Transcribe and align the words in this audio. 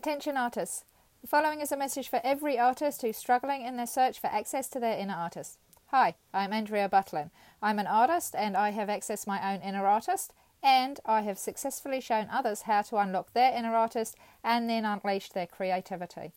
Attention 0.00 0.38
artists. 0.38 0.84
The 1.20 1.28
following 1.28 1.60
is 1.60 1.70
a 1.70 1.76
message 1.76 2.08
for 2.08 2.22
every 2.24 2.58
artist 2.58 3.02
who's 3.02 3.18
struggling 3.18 3.60
in 3.60 3.76
their 3.76 3.86
search 3.86 4.18
for 4.18 4.28
access 4.28 4.66
to 4.68 4.80
their 4.80 4.98
inner 4.98 5.12
artist. 5.12 5.58
Hi, 5.88 6.14
I'm 6.32 6.54
Andrea 6.54 6.88
Butlin. 6.88 7.28
I'm 7.60 7.78
an 7.78 7.86
artist 7.86 8.34
and 8.34 8.56
I 8.56 8.70
have 8.70 8.88
accessed 8.88 9.26
my 9.26 9.52
own 9.52 9.60
inner 9.60 9.84
artist, 9.86 10.32
and 10.62 11.00
I 11.04 11.20
have 11.20 11.38
successfully 11.38 12.00
shown 12.00 12.28
others 12.32 12.62
how 12.62 12.80
to 12.80 12.96
unlock 12.96 13.34
their 13.34 13.54
inner 13.54 13.74
artist 13.74 14.16
and 14.42 14.70
then 14.70 14.86
unleash 14.86 15.28
their 15.28 15.46
creativity. 15.46 16.32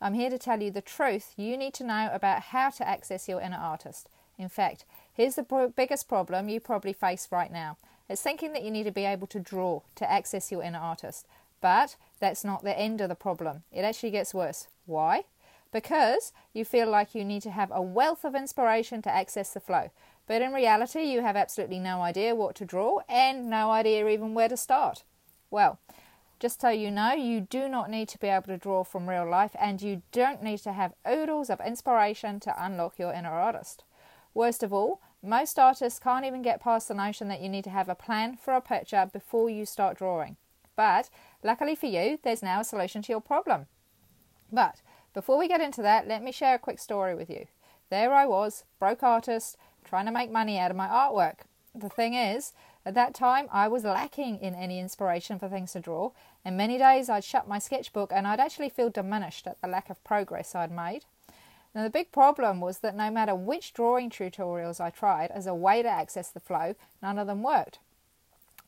I'm 0.00 0.14
here 0.14 0.30
to 0.30 0.36
tell 0.36 0.60
you 0.60 0.72
the 0.72 0.82
truth 0.82 1.34
you 1.36 1.56
need 1.56 1.74
to 1.74 1.84
know 1.84 2.10
about 2.12 2.42
how 2.42 2.70
to 2.70 2.88
access 2.88 3.28
your 3.28 3.40
inner 3.40 3.58
artist. 3.58 4.08
In 4.38 4.48
fact, 4.48 4.84
here's 5.12 5.36
the 5.36 5.72
biggest 5.76 6.08
problem 6.08 6.48
you 6.48 6.58
probably 6.58 6.92
face 6.92 7.28
right 7.30 7.52
now. 7.52 7.76
It's 8.08 8.22
thinking 8.22 8.52
that 8.54 8.64
you 8.64 8.72
need 8.72 8.84
to 8.84 8.90
be 8.90 9.04
able 9.04 9.28
to 9.28 9.38
draw 9.38 9.82
to 9.94 10.10
access 10.10 10.50
your 10.50 10.64
inner 10.64 10.80
artist. 10.80 11.26
But 11.64 11.96
that's 12.20 12.44
not 12.44 12.62
the 12.62 12.78
end 12.78 13.00
of 13.00 13.08
the 13.08 13.14
problem. 13.14 13.62
It 13.72 13.86
actually 13.86 14.10
gets 14.10 14.34
worse. 14.34 14.68
Why? 14.84 15.24
Because 15.72 16.34
you 16.52 16.62
feel 16.62 16.90
like 16.90 17.14
you 17.14 17.24
need 17.24 17.40
to 17.40 17.50
have 17.50 17.70
a 17.72 17.80
wealth 17.80 18.22
of 18.26 18.34
inspiration 18.34 19.00
to 19.00 19.10
access 19.10 19.54
the 19.54 19.60
flow. 19.60 19.88
But 20.26 20.42
in 20.42 20.52
reality, 20.52 21.04
you 21.04 21.22
have 21.22 21.36
absolutely 21.36 21.78
no 21.78 22.02
idea 22.02 22.34
what 22.34 22.54
to 22.56 22.66
draw 22.66 22.98
and 23.08 23.48
no 23.48 23.70
idea 23.70 24.06
even 24.08 24.34
where 24.34 24.50
to 24.50 24.58
start. 24.58 25.04
Well, 25.50 25.78
just 26.38 26.60
so 26.60 26.68
you 26.68 26.90
know, 26.90 27.14
you 27.14 27.40
do 27.40 27.66
not 27.66 27.88
need 27.88 28.10
to 28.10 28.18
be 28.18 28.28
able 28.28 28.48
to 28.48 28.58
draw 28.58 28.84
from 28.84 29.08
real 29.08 29.26
life 29.26 29.56
and 29.58 29.80
you 29.80 30.02
don't 30.12 30.42
need 30.42 30.58
to 30.64 30.72
have 30.74 30.92
oodles 31.08 31.48
of 31.48 31.62
inspiration 31.66 32.40
to 32.40 32.62
unlock 32.62 32.98
your 32.98 33.14
inner 33.14 33.32
artist. 33.32 33.84
Worst 34.34 34.62
of 34.62 34.74
all, 34.74 35.00
most 35.22 35.58
artists 35.58 35.98
can't 35.98 36.26
even 36.26 36.42
get 36.42 36.60
past 36.60 36.88
the 36.88 36.94
notion 36.94 37.28
that 37.28 37.40
you 37.40 37.48
need 37.48 37.64
to 37.64 37.70
have 37.70 37.88
a 37.88 37.94
plan 37.94 38.36
for 38.36 38.52
a 38.52 38.60
picture 38.60 39.08
before 39.10 39.48
you 39.48 39.64
start 39.64 39.96
drawing. 39.96 40.36
But 40.76 41.10
luckily 41.42 41.74
for 41.74 41.86
you, 41.86 42.18
there's 42.22 42.42
now 42.42 42.60
a 42.60 42.64
solution 42.64 43.02
to 43.02 43.12
your 43.12 43.20
problem. 43.20 43.66
But 44.52 44.80
before 45.12 45.38
we 45.38 45.48
get 45.48 45.60
into 45.60 45.82
that, 45.82 46.08
let 46.08 46.22
me 46.22 46.32
share 46.32 46.56
a 46.56 46.58
quick 46.58 46.78
story 46.78 47.14
with 47.14 47.30
you. 47.30 47.46
There 47.90 48.12
I 48.12 48.26
was, 48.26 48.64
broke 48.78 49.02
artist, 49.02 49.56
trying 49.84 50.06
to 50.06 50.12
make 50.12 50.30
money 50.30 50.58
out 50.58 50.70
of 50.70 50.76
my 50.76 50.88
artwork. 50.88 51.40
The 51.74 51.88
thing 51.88 52.14
is, 52.14 52.52
at 52.86 52.94
that 52.94 53.14
time 53.14 53.48
I 53.52 53.68
was 53.68 53.84
lacking 53.84 54.38
in 54.38 54.54
any 54.54 54.78
inspiration 54.78 55.38
for 55.38 55.48
things 55.48 55.72
to 55.72 55.80
draw, 55.80 56.10
and 56.44 56.56
many 56.56 56.78
days 56.78 57.08
I'd 57.08 57.24
shut 57.24 57.48
my 57.48 57.58
sketchbook 57.58 58.12
and 58.12 58.26
I'd 58.26 58.40
actually 58.40 58.68
feel 58.68 58.90
diminished 58.90 59.46
at 59.46 59.60
the 59.60 59.68
lack 59.68 59.90
of 59.90 60.02
progress 60.04 60.54
I'd 60.54 60.70
made. 60.70 61.04
Now, 61.74 61.82
the 61.82 61.90
big 61.90 62.12
problem 62.12 62.60
was 62.60 62.78
that 62.78 62.94
no 62.94 63.10
matter 63.10 63.34
which 63.34 63.74
drawing 63.74 64.08
tutorials 64.08 64.80
I 64.80 64.90
tried 64.90 65.32
as 65.32 65.48
a 65.48 65.54
way 65.54 65.82
to 65.82 65.88
access 65.88 66.30
the 66.30 66.38
flow, 66.38 66.76
none 67.02 67.18
of 67.18 67.26
them 67.26 67.42
worked 67.42 67.80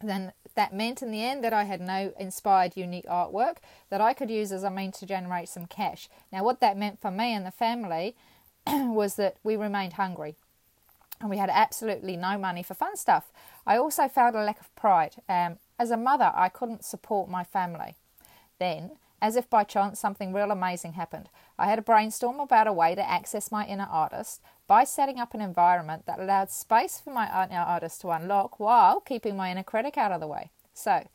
then 0.00 0.32
that 0.54 0.74
meant 0.74 1.02
in 1.02 1.10
the 1.10 1.24
end 1.24 1.44
that 1.44 1.52
I 1.52 1.64
had 1.64 1.80
no 1.80 2.12
inspired 2.18 2.76
unique 2.76 3.06
artwork 3.06 3.56
that 3.90 4.00
I 4.00 4.12
could 4.12 4.30
use 4.30 4.52
as 4.52 4.62
a 4.62 4.70
means 4.70 4.98
to 4.98 5.06
generate 5.06 5.48
some 5.48 5.66
cash. 5.66 6.08
Now, 6.32 6.44
what 6.44 6.60
that 6.60 6.76
meant 6.76 7.00
for 7.00 7.10
me 7.10 7.34
and 7.34 7.46
the 7.46 7.50
family 7.50 8.14
was 8.66 9.16
that 9.16 9.36
we 9.42 9.56
remained 9.56 9.94
hungry 9.94 10.34
and 11.20 11.30
we 11.30 11.38
had 11.38 11.50
absolutely 11.50 12.16
no 12.16 12.38
money 12.38 12.62
for 12.62 12.74
fun 12.74 12.96
stuff. 12.96 13.32
I 13.66 13.76
also 13.76 14.08
felt 14.08 14.34
a 14.34 14.42
lack 14.42 14.60
of 14.60 14.74
pride. 14.76 15.16
Um, 15.28 15.58
as 15.78 15.90
a 15.90 15.96
mother, 15.96 16.32
I 16.34 16.48
couldn't 16.48 16.84
support 16.84 17.28
my 17.28 17.44
family. 17.44 17.94
Then, 18.58 18.92
as 19.20 19.36
if 19.36 19.48
by 19.48 19.64
chance, 19.64 19.98
something 19.98 20.32
real 20.32 20.50
amazing 20.50 20.92
happened. 20.92 21.28
I 21.58 21.66
had 21.66 21.78
a 21.78 21.82
brainstorm 21.82 22.40
about 22.40 22.66
a 22.66 22.72
way 22.72 22.94
to 22.94 23.08
access 23.08 23.50
my 23.50 23.66
inner 23.66 23.88
artist 23.90 24.40
by 24.66 24.84
setting 24.84 25.18
up 25.18 25.34
an 25.34 25.40
environment 25.40 26.06
that 26.06 26.18
allowed 26.18 26.50
space 26.50 27.00
for 27.00 27.10
my 27.10 27.26
inner 27.26 27.60
artist 27.60 28.00
to 28.02 28.10
unlock 28.10 28.60
while 28.60 29.00
keeping 29.00 29.36
my 29.36 29.50
inner 29.50 29.62
critic 29.62 29.96
out 29.96 30.12
of 30.12 30.20
the 30.20 30.26
way. 30.26 30.50
So, 30.74 31.06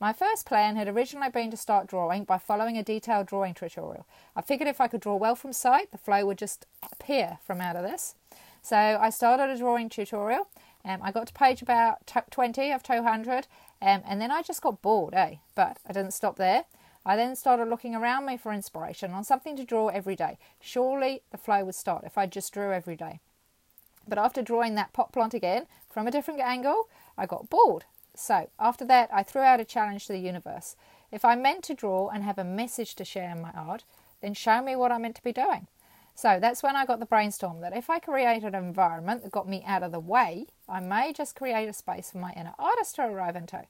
my 0.00 0.14
first 0.14 0.46
plan 0.46 0.76
had 0.76 0.88
originally 0.88 1.28
been 1.28 1.50
to 1.50 1.58
start 1.58 1.86
drawing 1.86 2.24
by 2.24 2.38
following 2.38 2.78
a 2.78 2.82
detailed 2.82 3.26
drawing 3.26 3.52
tutorial. 3.52 4.06
I 4.34 4.40
figured 4.40 4.68
if 4.68 4.80
I 4.80 4.88
could 4.88 5.02
draw 5.02 5.16
well 5.16 5.34
from 5.34 5.52
sight, 5.52 5.90
the 5.90 5.98
flow 5.98 6.24
would 6.24 6.38
just 6.38 6.64
appear 6.90 7.38
from 7.46 7.60
out 7.60 7.76
of 7.76 7.82
this. 7.82 8.14
So 8.62 8.76
I 8.76 9.10
started 9.10 9.50
a 9.50 9.58
drawing 9.58 9.90
tutorial. 9.90 10.48
Um, 10.84 11.00
I 11.02 11.12
got 11.12 11.26
to 11.26 11.34
page 11.34 11.60
about 11.60 12.10
20 12.30 12.72
of 12.72 12.82
200, 12.82 13.46
um, 13.82 14.02
and 14.06 14.20
then 14.20 14.30
I 14.30 14.40
just 14.40 14.62
got 14.62 14.80
bored, 14.80 15.12
eh? 15.14 15.36
But 15.54 15.78
I 15.86 15.92
didn't 15.92 16.12
stop 16.12 16.36
there. 16.36 16.64
I 17.04 17.16
then 17.16 17.34
started 17.34 17.68
looking 17.68 17.94
around 17.94 18.26
me 18.26 18.36
for 18.36 18.52
inspiration 18.52 19.12
on 19.12 19.24
something 19.24 19.56
to 19.56 19.64
draw 19.64 19.88
every 19.88 20.16
day. 20.16 20.38
Surely 20.60 21.22
the 21.30 21.38
flow 21.38 21.64
would 21.64 21.74
start 21.74 22.04
if 22.04 22.18
I 22.18 22.26
just 22.26 22.52
drew 22.52 22.72
every 22.72 22.96
day. 22.96 23.20
But 24.06 24.18
after 24.18 24.42
drawing 24.42 24.74
that 24.74 24.92
pot 24.92 25.12
plant 25.12 25.34
again 25.34 25.66
from 25.88 26.06
a 26.06 26.10
different 26.10 26.40
angle, 26.40 26.88
I 27.16 27.26
got 27.26 27.48
bored. 27.48 27.84
So 28.14 28.50
after 28.58 28.84
that, 28.86 29.08
I 29.12 29.22
threw 29.22 29.42
out 29.42 29.60
a 29.60 29.64
challenge 29.64 30.06
to 30.06 30.12
the 30.12 30.18
universe. 30.18 30.76
If 31.10 31.24
I 31.24 31.36
meant 31.36 31.64
to 31.64 31.74
draw 31.74 32.08
and 32.08 32.22
have 32.22 32.38
a 32.38 32.44
message 32.44 32.94
to 32.96 33.04
share 33.04 33.30
in 33.30 33.40
my 33.40 33.50
art, 33.52 33.84
then 34.20 34.34
show 34.34 34.62
me 34.62 34.76
what 34.76 34.92
I 34.92 34.98
meant 34.98 35.16
to 35.16 35.22
be 35.22 35.32
doing. 35.32 35.68
So 36.14 36.38
that's 36.38 36.62
when 36.62 36.76
I 36.76 36.84
got 36.84 37.00
the 37.00 37.06
brainstorm 37.06 37.60
that 37.60 37.74
if 37.74 37.88
I 37.88 37.98
created 37.98 38.54
an 38.54 38.62
environment 38.62 39.22
that 39.22 39.32
got 39.32 39.48
me 39.48 39.64
out 39.66 39.82
of 39.82 39.92
the 39.92 40.00
way, 40.00 40.48
I 40.68 40.80
may 40.80 41.14
just 41.14 41.34
create 41.34 41.68
a 41.68 41.72
space 41.72 42.10
for 42.10 42.18
my 42.18 42.32
inner 42.32 42.52
artist 42.58 42.96
to 42.96 43.02
arrive 43.02 43.36
into. 43.36 43.64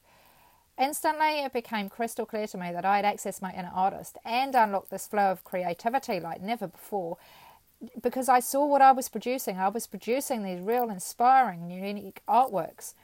Instantly, 0.80 1.40
it 1.40 1.52
became 1.52 1.90
crystal 1.90 2.24
clear 2.24 2.46
to 2.46 2.56
me 2.56 2.72
that 2.72 2.86
I 2.86 2.96
had 2.96 3.04
accessed 3.04 3.42
my 3.42 3.52
inner 3.52 3.70
artist 3.74 4.16
and 4.24 4.54
unlocked 4.54 4.88
this 4.88 5.06
flow 5.06 5.30
of 5.30 5.44
creativity 5.44 6.18
like 6.18 6.40
never 6.40 6.68
before 6.68 7.18
because 8.00 8.30
I 8.30 8.40
saw 8.40 8.64
what 8.64 8.80
I 8.80 8.92
was 8.92 9.10
producing. 9.10 9.58
I 9.58 9.68
was 9.68 9.86
producing 9.86 10.42
these 10.42 10.60
real 10.60 10.88
inspiring, 10.88 11.70
unique 11.70 12.22
artworks. 12.26 12.94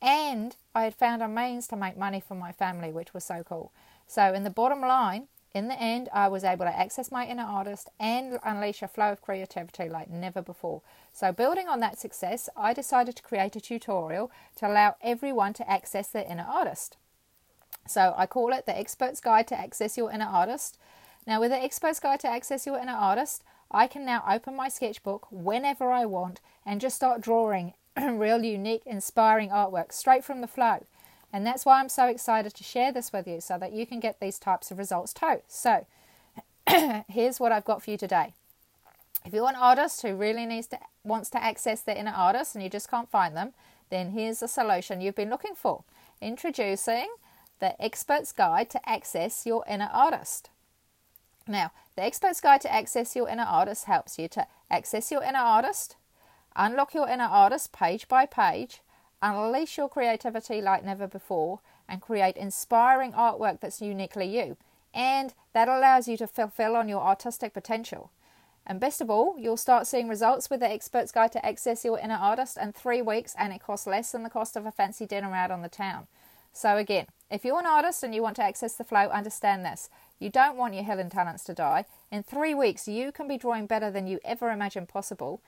And 0.00 0.56
I 0.74 0.82
had 0.82 0.96
found 0.96 1.22
a 1.22 1.28
means 1.28 1.68
to 1.68 1.76
make 1.76 1.96
money 1.96 2.20
for 2.20 2.34
my 2.34 2.50
family, 2.50 2.90
which 2.90 3.14
was 3.14 3.22
so 3.22 3.44
cool. 3.48 3.70
So, 4.08 4.34
in 4.34 4.42
the 4.42 4.50
bottom 4.50 4.80
line, 4.80 5.28
in 5.54 5.68
the 5.68 5.80
end, 5.80 6.08
I 6.12 6.26
was 6.26 6.42
able 6.42 6.64
to 6.64 6.76
access 6.76 7.12
my 7.12 7.24
inner 7.24 7.44
artist 7.44 7.88
and 8.00 8.40
unleash 8.44 8.82
a 8.82 8.88
flow 8.88 9.12
of 9.12 9.22
creativity 9.22 9.88
like 9.88 10.10
never 10.10 10.42
before. 10.42 10.82
So, 11.12 11.30
building 11.30 11.68
on 11.68 11.78
that 11.80 12.00
success, 12.00 12.48
I 12.56 12.72
decided 12.72 13.14
to 13.14 13.22
create 13.22 13.54
a 13.54 13.60
tutorial 13.60 14.32
to 14.56 14.66
allow 14.66 14.96
everyone 15.02 15.52
to 15.54 15.70
access 15.70 16.08
their 16.08 16.26
inner 16.28 16.46
artist. 16.48 16.96
So 17.86 18.14
I 18.16 18.26
call 18.26 18.52
it 18.52 18.66
the 18.66 18.78
Expert's 18.78 19.20
Guide 19.20 19.48
to 19.48 19.58
Access 19.58 19.96
Your 19.96 20.10
Inner 20.10 20.26
Artist. 20.26 20.78
Now, 21.26 21.40
with 21.40 21.50
the 21.50 21.62
Expert's 21.62 22.00
Guide 22.00 22.20
to 22.20 22.28
Access 22.28 22.66
Your 22.66 22.78
Inner 22.78 22.92
Artist, 22.92 23.44
I 23.70 23.86
can 23.86 24.04
now 24.04 24.24
open 24.28 24.56
my 24.56 24.68
sketchbook 24.68 25.26
whenever 25.30 25.90
I 25.90 26.04
want 26.04 26.40
and 26.66 26.80
just 26.80 26.96
start 26.96 27.20
drawing 27.20 27.74
real 28.00 28.44
unique, 28.44 28.82
inspiring 28.86 29.50
artwork 29.50 29.92
straight 29.92 30.24
from 30.24 30.40
the 30.40 30.46
flow. 30.46 30.84
And 31.32 31.46
that's 31.46 31.64
why 31.64 31.80
I'm 31.80 31.88
so 31.88 32.06
excited 32.06 32.54
to 32.54 32.64
share 32.64 32.92
this 32.92 33.12
with 33.12 33.26
you 33.26 33.40
so 33.40 33.56
that 33.58 33.72
you 33.72 33.86
can 33.86 34.00
get 34.00 34.20
these 34.20 34.38
types 34.38 34.70
of 34.70 34.78
results 34.78 35.14
too. 35.14 35.40
So, 35.48 35.86
here's 37.08 37.40
what 37.40 37.52
I've 37.52 37.64
got 37.64 37.82
for 37.82 37.90
you 37.90 37.96
today. 37.96 38.34
If 39.24 39.32
you're 39.32 39.48
an 39.48 39.56
artist 39.56 40.02
who 40.02 40.14
really 40.14 40.44
needs 40.44 40.66
to 40.68 40.78
wants 41.04 41.30
to 41.30 41.42
access 41.42 41.80
their 41.80 41.96
inner 41.96 42.12
artist 42.14 42.54
and 42.54 42.62
you 42.62 42.68
just 42.68 42.90
can't 42.90 43.10
find 43.10 43.36
them, 43.36 43.52
then 43.90 44.10
here's 44.10 44.42
a 44.42 44.48
solution 44.48 45.00
you've 45.00 45.14
been 45.14 45.30
looking 45.30 45.54
for. 45.54 45.84
Introducing 46.20 47.08
the 47.62 47.80
Expert's 47.80 48.32
Guide 48.32 48.68
to 48.70 48.88
Access 48.90 49.46
Your 49.46 49.64
Inner 49.68 49.88
Artist. 49.92 50.50
Now, 51.46 51.70
the 51.94 52.02
Expert's 52.02 52.40
Guide 52.40 52.60
to 52.62 52.72
Access 52.74 53.14
Your 53.14 53.28
Inner 53.28 53.44
Artist 53.44 53.84
helps 53.84 54.18
you 54.18 54.26
to 54.30 54.48
access 54.68 55.12
your 55.12 55.22
inner 55.22 55.38
artist, 55.38 55.94
unlock 56.56 56.92
your 56.92 57.08
inner 57.08 57.22
artist 57.22 57.70
page 57.72 58.08
by 58.08 58.26
page, 58.26 58.80
unleash 59.22 59.78
your 59.78 59.88
creativity 59.88 60.60
like 60.60 60.84
never 60.84 61.06
before, 61.06 61.60
and 61.88 62.02
create 62.02 62.36
inspiring 62.36 63.12
artwork 63.12 63.60
that's 63.60 63.80
uniquely 63.80 64.26
you. 64.26 64.56
And 64.92 65.32
that 65.52 65.68
allows 65.68 66.08
you 66.08 66.16
to 66.16 66.26
fulfill 66.26 66.74
on 66.74 66.88
your 66.88 67.02
artistic 67.02 67.54
potential. 67.54 68.10
And 68.66 68.80
best 68.80 69.00
of 69.00 69.08
all, 69.08 69.36
you'll 69.38 69.56
start 69.56 69.86
seeing 69.86 70.08
results 70.08 70.50
with 70.50 70.58
the 70.58 70.68
Expert's 70.68 71.12
Guide 71.12 71.30
to 71.30 71.46
Access 71.46 71.84
Your 71.84 72.00
Inner 72.00 72.18
Artist 72.20 72.58
in 72.60 72.72
three 72.72 73.02
weeks, 73.02 73.36
and 73.38 73.52
it 73.52 73.62
costs 73.62 73.86
less 73.86 74.10
than 74.10 74.24
the 74.24 74.30
cost 74.30 74.56
of 74.56 74.66
a 74.66 74.72
fancy 74.72 75.06
dinner 75.06 75.32
out 75.32 75.52
on 75.52 75.62
the 75.62 75.68
town. 75.68 76.08
So, 76.52 76.76
again, 76.76 77.06
if 77.32 77.44
you're 77.44 77.58
an 77.58 77.66
artist 77.66 78.02
and 78.02 78.14
you 78.14 78.22
want 78.22 78.36
to 78.36 78.44
access 78.44 78.74
the 78.74 78.84
flow, 78.84 79.08
understand 79.08 79.64
this. 79.64 79.88
You 80.18 80.28
don't 80.28 80.56
want 80.56 80.74
your 80.74 80.84
hidden 80.84 81.10
talents 81.10 81.44
to 81.44 81.54
die. 81.54 81.86
In 82.10 82.22
three 82.22 82.54
weeks, 82.54 82.86
you 82.86 83.10
can 83.10 83.26
be 83.26 83.38
drawing 83.38 83.66
better 83.66 83.90
than 83.90 84.06
you 84.06 84.20
ever 84.24 84.50
imagined 84.50 84.88
possible. 84.88 85.40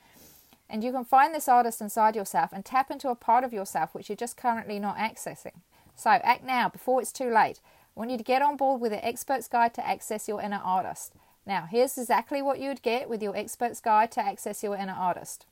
And 0.69 0.83
you 0.83 0.93
can 0.93 1.05
find 1.05 1.35
this 1.35 1.47
artist 1.47 1.81
inside 1.81 2.17
yourself 2.17 2.51
and 2.53 2.65
tap 2.65 2.91
into 2.91 3.11
a 3.11 3.15
part 3.15 3.45
of 3.45 3.53
yourself 3.53 3.95
which 3.95 4.09
you're 4.09 4.17
just 4.17 4.37
currently 4.37 4.79
not 4.79 4.97
accessing. 4.97 5.61
So, 5.95 6.11
act 6.11 6.43
now 6.43 6.69
before 6.69 7.01
it's 7.01 7.13
too 7.13 7.31
late. 7.31 7.61
I 7.65 8.01
want 8.01 8.11
you 8.11 8.19
to 8.19 8.25
get 8.25 8.43
on 8.43 8.57
board 8.57 8.81
with 8.81 8.91
the 8.91 9.05
Expert's 9.07 9.47
Guide 9.47 9.75
to 9.75 9.87
Access 9.87 10.27
Your 10.27 10.41
Inner 10.41 10.61
Artist. 10.65 11.13
Now, 11.47 11.69
here's 11.71 11.99
exactly 11.99 12.41
what 12.41 12.59
you 12.59 12.69
would 12.69 12.83
get 12.83 13.09
with 13.09 13.23
your 13.23 13.37
Expert's 13.37 13.81
Guide 13.81 14.11
to 14.13 14.25
Access 14.25 14.63
Your 14.63 14.75
Inner 14.75 14.97
Artist. 14.99 15.47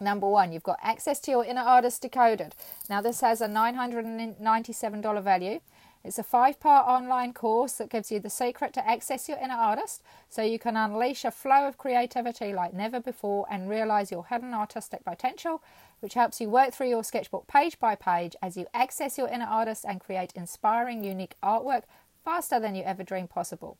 Number 0.00 0.28
one, 0.28 0.52
you've 0.52 0.62
got 0.62 0.78
access 0.82 1.20
to 1.20 1.30
your 1.30 1.44
inner 1.44 1.60
artist 1.60 2.02
decoded. 2.02 2.54
Now, 2.90 3.00
this 3.00 3.20
has 3.20 3.40
a 3.40 3.46
$997 3.46 5.22
value. 5.22 5.60
It's 6.04 6.18
a 6.18 6.24
five 6.24 6.58
part 6.58 6.88
online 6.88 7.32
course 7.32 7.74
that 7.74 7.88
gives 7.88 8.10
you 8.10 8.18
the 8.18 8.28
secret 8.28 8.72
to 8.74 8.88
access 8.88 9.28
your 9.28 9.38
inner 9.38 9.54
artist 9.54 10.02
so 10.28 10.42
you 10.42 10.58
can 10.58 10.76
unleash 10.76 11.24
a 11.24 11.30
flow 11.30 11.68
of 11.68 11.78
creativity 11.78 12.52
like 12.52 12.74
never 12.74 12.98
before 12.98 13.46
and 13.48 13.70
realize 13.70 14.10
your 14.10 14.26
hidden 14.26 14.52
artistic 14.52 15.04
potential, 15.04 15.62
which 16.00 16.14
helps 16.14 16.40
you 16.40 16.48
work 16.48 16.72
through 16.72 16.88
your 16.88 17.04
sketchbook 17.04 17.46
page 17.46 17.78
by 17.78 17.94
page 17.94 18.34
as 18.42 18.56
you 18.56 18.66
access 18.74 19.16
your 19.16 19.28
inner 19.28 19.46
artist 19.46 19.84
and 19.88 20.00
create 20.00 20.32
inspiring, 20.34 21.04
unique 21.04 21.36
artwork 21.40 21.82
faster 22.24 22.58
than 22.58 22.74
you 22.74 22.82
ever 22.82 23.04
dreamed 23.04 23.30
possible. 23.30 23.78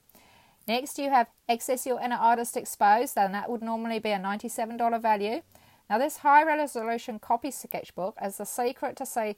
Next, 0.68 0.98
you 0.98 1.10
have 1.10 1.26
Access 1.48 1.86
Your 1.86 2.00
Inner 2.00 2.16
Artist 2.16 2.56
Exposed, 2.56 3.18
and 3.18 3.34
that 3.34 3.50
would 3.50 3.62
normally 3.62 3.98
be 3.98 4.10
a 4.10 4.18
$97 4.18 5.02
value. 5.02 5.42
Now, 5.90 5.98
this 5.98 6.18
high 6.18 6.42
resolution 6.42 7.18
copy 7.18 7.50
sketchbook 7.50 8.16
is 8.22 8.38
the 8.38 8.44
secret 8.44 8.96
to 8.96 9.06
see 9.06 9.36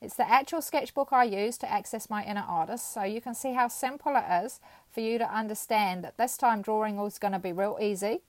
it's 0.00 0.16
the 0.16 0.28
actual 0.28 0.60
sketchbook 0.60 1.12
I 1.12 1.24
use 1.24 1.56
to 1.58 1.72
access 1.72 2.10
my 2.10 2.22
inner 2.22 2.44
artist, 2.46 2.92
so 2.92 3.02
you 3.02 3.20
can 3.20 3.34
see 3.34 3.54
how 3.54 3.68
simple 3.68 4.14
it 4.16 4.44
is 4.44 4.60
for 4.90 5.00
you 5.00 5.18
to 5.18 5.34
understand 5.34 6.04
that 6.04 6.18
this 6.18 6.36
time 6.36 6.60
drawing 6.60 6.98
is 6.98 7.18
going 7.18 7.32
to 7.32 7.38
be 7.38 7.52
real 7.52 7.78
easy. 7.80 8.20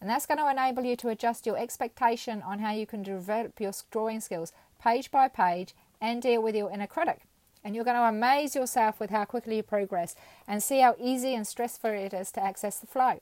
And 0.00 0.08
that's 0.08 0.26
going 0.26 0.38
to 0.38 0.50
enable 0.50 0.84
you 0.84 0.94
to 0.96 1.08
adjust 1.08 1.46
your 1.46 1.58
expectation 1.58 2.42
on 2.42 2.60
how 2.60 2.72
you 2.72 2.86
can 2.86 3.02
develop 3.02 3.58
your 3.60 3.72
drawing 3.90 4.20
skills 4.20 4.52
page 4.80 5.10
by 5.10 5.26
page 5.26 5.74
and 6.00 6.22
deal 6.22 6.42
with 6.42 6.54
your 6.54 6.70
inner 6.70 6.86
critic. 6.86 7.22
And 7.64 7.74
you're 7.74 7.84
going 7.84 7.96
to 7.96 8.02
amaze 8.02 8.54
yourself 8.54 9.00
with 9.00 9.10
how 9.10 9.24
quickly 9.24 9.56
you 9.56 9.62
progress 9.64 10.14
and 10.46 10.62
see 10.62 10.80
how 10.80 10.94
easy 11.00 11.34
and 11.34 11.46
stress 11.46 11.76
free 11.76 12.02
it 12.02 12.14
is 12.14 12.30
to 12.32 12.44
access 12.44 12.78
the 12.78 12.86
flow. 12.86 13.18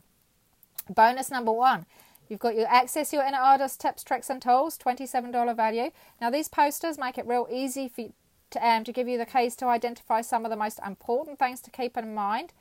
Bonus 0.91 1.31
number 1.31 1.53
one 1.53 1.87
You've 2.29 2.41
got 2.41 2.57
your 2.57 2.67
access 2.69 3.13
your 3.13 3.25
inner 3.25 3.39
artist 3.39 3.81
tips, 3.81 4.03
tricks, 4.03 4.31
and 4.31 4.41
tools, 4.41 4.79
$27 4.79 5.57
value. 5.57 5.91
Now, 6.21 6.31
these 6.31 6.49
posters 6.49 6.99
make 6.99 7.19
it 7.19 7.27
real 7.27 7.47
easy 7.51 7.89
for 7.89 8.07
to, 8.51 8.67
um, 8.67 8.85
to 8.85 8.93
give 8.93 9.09
you 9.09 9.19
the 9.19 9.27
keys 9.27 9.57
to 9.57 9.67
identify 9.67 10.21
some 10.21 10.45
of 10.45 10.51
the 10.51 10.57
most 10.57 10.79
important 10.87 11.39
things 11.39 11.61
to 11.63 11.71
keep 11.71 11.97
in 11.97 12.15
mind. 12.15 12.53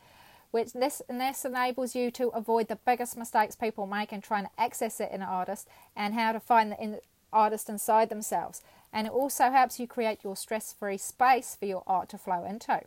Which 0.51 0.73
this, 0.73 1.01
and 1.09 1.19
this 1.19 1.45
enables 1.45 1.95
you 1.95 2.11
to 2.11 2.27
avoid 2.29 2.67
the 2.67 2.75
biggest 2.75 3.17
mistakes 3.17 3.55
people 3.55 3.87
make 3.87 4.13
in 4.13 4.21
trying 4.21 4.43
to 4.43 4.51
access 4.55 4.97
their 4.97 5.09
inner 5.11 5.25
artist 5.25 5.67
and 5.95 6.13
how 6.13 6.31
to 6.31 6.39
find 6.39 6.71
the 6.71 6.79
inner 6.79 6.99
artist 7.31 7.69
inside 7.69 8.09
themselves. 8.09 8.61
And 8.91 9.07
it 9.07 9.13
also 9.13 9.49
helps 9.49 9.79
you 9.79 9.87
create 9.87 10.23
your 10.23 10.35
stress 10.35 10.71
free 10.71 10.97
space 10.97 11.55
for 11.59 11.65
your 11.65 11.83
art 11.87 12.09
to 12.09 12.19
flow 12.19 12.45
into. 12.45 12.81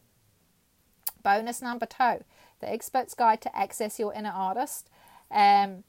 Bonus 1.23 1.61
number 1.61 1.87
two 1.87 2.25
the 2.61 2.73
expert's 2.73 3.15
guide 3.15 3.41
to 3.43 3.55
access 3.55 3.99
your 3.99 4.15
inner 4.15 4.31
artist. 4.31 4.89
Um, 5.31 5.85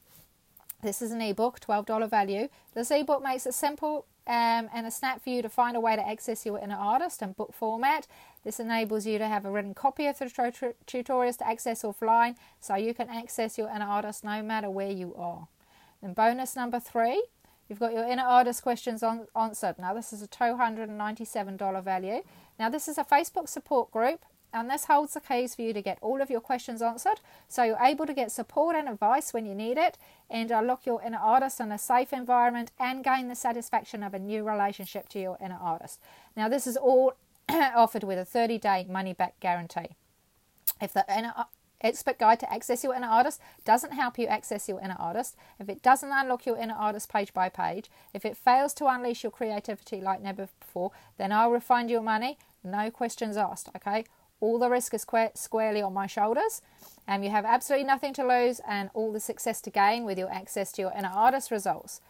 this 0.82 1.02
is 1.02 1.12
an 1.12 1.22
ebook, 1.22 1.60
$12 1.60 2.10
value. 2.10 2.50
This 2.74 2.92
ebook 2.92 3.24
makes 3.24 3.46
it 3.46 3.54
simple 3.54 4.06
um, 4.28 4.70
and 4.74 4.86
a 4.86 4.92
snap 4.92 5.24
for 5.24 5.30
you 5.30 5.42
to 5.42 5.50
find 5.50 5.76
a 5.76 5.80
way 5.80 5.96
to 5.96 6.08
access 6.08 6.46
your 6.46 6.60
inner 6.60 6.76
artist 6.76 7.22
in 7.22 7.32
book 7.32 7.54
format. 7.54 8.08
This 8.44 8.60
enables 8.60 9.06
you 9.06 9.18
to 9.18 9.28
have 9.28 9.46
a 9.46 9.52
written 9.52 9.74
copy 9.74 10.06
of 10.06 10.20
the 10.20 10.26
tutorials 10.26 11.38
to 11.38 11.48
access 11.48 11.82
offline 11.84 12.36
so 12.60 12.76
you 12.76 12.94
can 12.94 13.10
access 13.10 13.58
your 13.58 13.70
inner 13.70 13.86
artist 13.86 14.24
no 14.24 14.44
matter 14.44 14.70
where 14.70 14.92
you 14.92 15.16
are. 15.16 15.48
And 16.02 16.14
bonus 16.14 16.56
number 16.56 16.80
three, 16.80 17.26
you've 17.68 17.80
got 17.80 17.94
your 17.94 18.08
inner 18.08 18.24
artist 18.24 18.62
questions 18.62 19.02
on, 19.02 19.28
answered. 19.36 19.80
Now, 19.80 19.94
this 19.94 20.14
is 20.14 20.22
a 20.22 20.28
$297 20.28 21.84
value. 21.84 22.22
Now, 22.60 22.70
this 22.70 22.88
is 22.88 22.98
a 22.98 23.04
Facebook 23.04 23.50
support 23.50 23.92
group 23.92 24.26
and 24.54 24.70
this 24.70 24.86
holds 24.86 25.14
the 25.14 25.20
keys 25.20 25.56
for 25.56 25.62
you 25.62 25.74
to 25.74 25.82
get 25.82 25.98
all 26.02 26.22
of 26.22 26.30
your 26.30 26.40
questions 26.40 26.82
answered 26.82 27.20
so 27.48 27.64
you're 27.64 27.78
able 27.82 28.06
to 28.06 28.14
get 28.14 28.32
support 28.32 28.76
and 28.76 28.88
advice 28.88 29.34
when 29.34 29.46
you 29.46 29.54
need 29.54 29.78
it 29.78 29.98
and 30.30 30.52
uh, 30.52 30.58
unlock 30.58 30.86
your 30.86 31.02
inner 31.02 31.18
artist 31.18 31.60
in 31.60 31.72
a 31.72 31.78
safe 31.78 32.12
environment 32.12 32.72
and 32.80 33.04
gain 33.04 33.28
the 33.28 33.36
satisfaction 33.36 34.04
of 34.04 34.14
a 34.14 34.20
new 34.20 34.44
relationship 34.44 35.08
to 35.10 35.20
your 35.20 35.38
inner 35.44 35.60
artist. 35.62 36.00
Now, 36.36 36.50
this 36.50 36.68
is 36.68 36.78
all 36.78 37.14
offered 37.50 38.04
with 38.04 38.18
a 38.18 38.26
30 38.26 38.58
day 38.58 38.86
money 38.90 39.14
back 39.14 39.40
guarantee. 39.40 39.96
If 40.82 40.94
the 40.94 41.06
inner 41.10 41.34
uh, 41.36 41.46
expert 41.82 42.18
guide 42.18 42.40
to 42.40 42.52
access 42.52 42.84
your 42.84 42.96
inner 42.96 43.08
artist 43.08 43.40
doesn't 43.64 43.94
help 43.94 44.18
you 44.18 44.28
access 44.28 44.68
your 44.68 44.82
inner 44.82 44.98
artist, 45.00 45.36
if 45.60 45.70
it 45.70 45.82
doesn't 45.82 46.12
unlock 46.12 46.46
your 46.46 46.58
inner 46.58 46.74
artist 46.74 47.12
page 47.12 47.34
by 47.34 47.50
page, 47.50 47.90
if 48.14 48.26
it 48.26 48.36
fails 48.36 48.74
to 48.76 48.88
unleash 48.88 49.24
your 49.24 49.32
creativity 49.32 50.02
like 50.02 50.22
never 50.22 50.50
before, 50.60 50.92
then 51.18 51.32
I'll 51.32 51.52
refund 51.52 51.90
your 51.90 52.02
money, 52.02 52.38
no 52.64 52.92
questions 52.92 53.38
asked, 53.38 53.70
okay? 53.76 54.06
All 54.40 54.60
the 54.60 54.70
risk 54.70 54.94
is 54.94 55.06
squarely 55.36 55.82
on 55.82 55.94
my 55.94 56.08
shoulders. 56.08 56.62
and 57.10 57.24
you 57.24 57.32
have 57.32 57.46
absolutely 57.46 57.88
nothing 57.88 58.14
to 58.14 58.28
lose 58.28 58.60
and 58.68 58.90
all 58.94 59.14
the 59.14 59.20
success 59.20 59.62
to 59.62 59.70
gain 59.70 60.04
with 60.04 60.20
your 60.20 60.30
access 60.30 60.74
to 60.74 60.82
your 60.82 60.92
inner 60.92 61.08
artist 61.08 61.52
results. 61.52 62.02